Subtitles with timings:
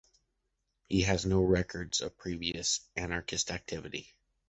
[0.89, 4.15] He has no records of previous anarchist activity.